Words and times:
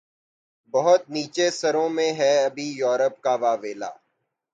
بہت 0.73 1.01
نیچے 1.09 1.47
سروں 1.51 1.89
میں 1.89 2.11
ہے 2.13 2.33
ابھی 2.45 2.67
یورپ 2.77 3.15
کا 3.21 3.33
واویلا 3.35 3.89